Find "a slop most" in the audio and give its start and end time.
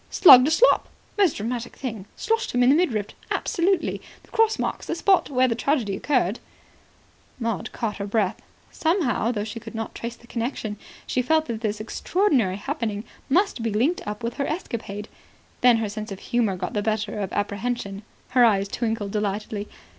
0.47-1.35